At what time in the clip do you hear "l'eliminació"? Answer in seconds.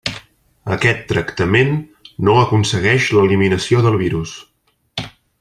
3.19-3.85